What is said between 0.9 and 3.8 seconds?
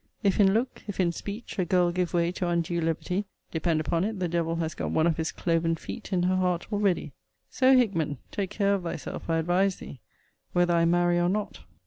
in speech, a girl give way to undue levity, depend